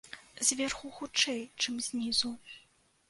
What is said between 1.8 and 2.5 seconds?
знізу.